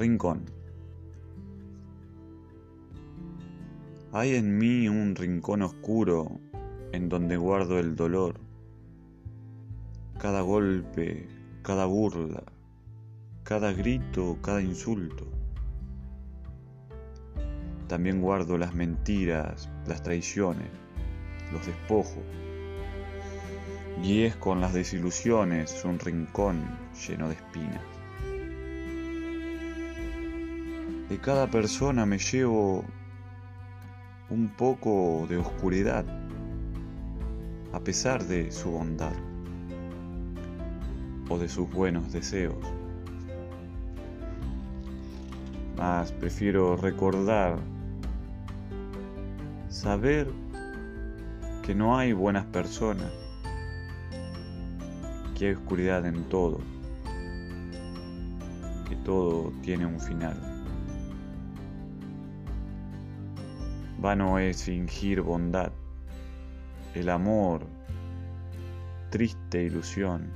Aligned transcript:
Rincón. 0.00 0.46
Hay 4.12 4.34
en 4.34 4.56
mí 4.56 4.88
un 4.88 5.14
rincón 5.14 5.60
oscuro 5.60 6.40
en 6.92 7.10
donde 7.10 7.36
guardo 7.36 7.78
el 7.78 7.96
dolor. 7.96 8.40
Cada 10.18 10.40
golpe, 10.40 11.28
cada 11.60 11.84
burla, 11.84 12.42
cada 13.42 13.74
grito, 13.74 14.38
cada 14.40 14.62
insulto. 14.62 15.26
También 17.86 18.22
guardo 18.22 18.56
las 18.56 18.74
mentiras, 18.74 19.68
las 19.86 20.02
traiciones, 20.02 20.70
los 21.52 21.66
despojos. 21.66 22.24
Y 24.02 24.22
es 24.22 24.34
con 24.36 24.62
las 24.62 24.72
desilusiones 24.72 25.84
un 25.84 25.98
rincón 25.98 26.64
lleno 27.06 27.28
de 27.28 27.34
espinas. 27.34 27.99
De 31.10 31.18
cada 31.18 31.48
persona 31.48 32.06
me 32.06 32.18
llevo 32.18 32.84
un 34.30 34.48
poco 34.56 35.26
de 35.28 35.38
oscuridad, 35.38 36.04
a 37.72 37.80
pesar 37.80 38.24
de 38.26 38.52
su 38.52 38.70
bondad 38.70 39.10
o 41.28 41.36
de 41.36 41.48
sus 41.48 41.68
buenos 41.68 42.12
deseos. 42.12 42.54
Mas 45.76 46.12
prefiero 46.12 46.76
recordar, 46.76 47.58
saber 49.68 50.28
que 51.64 51.74
no 51.74 51.98
hay 51.98 52.12
buenas 52.12 52.44
personas, 52.44 53.10
que 55.36 55.48
hay 55.48 55.54
oscuridad 55.54 56.06
en 56.06 56.22
todo, 56.28 56.60
que 58.88 58.94
todo 58.94 59.52
tiene 59.60 59.86
un 59.86 59.98
final. 59.98 60.59
Vano 64.00 64.38
es 64.38 64.64
fingir 64.64 65.20
bondad, 65.20 65.72
el 66.94 67.10
amor, 67.10 67.66
triste 69.10 69.62
ilusión. 69.62 70.30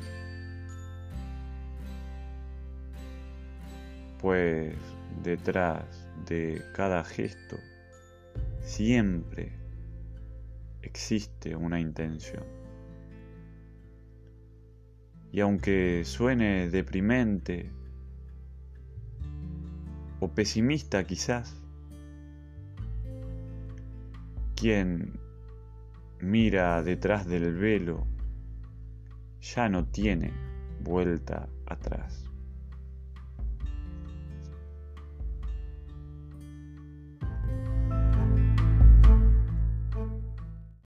Pues 4.20 4.77
detrás 5.23 6.07
de 6.27 6.62
cada 6.75 7.03
gesto 7.05 7.57
siempre 8.61 9.51
existe 10.83 11.57
una 11.57 11.81
intención. 11.81 12.45
Y 15.33 15.41
aunque 15.41 16.03
suene 16.05 16.69
deprimente 16.69 17.70
o 20.20 20.29
pesimista 20.29 21.03
quizás, 21.05 21.64
quien 24.55 25.19
mira 26.20 26.83
detrás 26.83 27.27
del 27.27 27.55
velo 27.55 28.06
ya 29.41 29.69
no 29.69 29.86
tiene 29.86 30.33
vuelta 30.80 31.48
atrás. 31.66 32.30